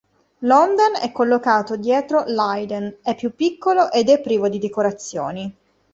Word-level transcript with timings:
L′"honden" 0.41 0.93
è 0.99 1.11
collocato 1.11 1.75
dietro 1.75 2.23
l′"haiden", 2.25 2.97
è 3.03 3.13
più 3.13 3.35
piccolo 3.35 3.91
ed 3.91 4.09
è 4.09 4.19
privo 4.19 4.49
di 4.49 4.57
decorazioni. 4.57 5.55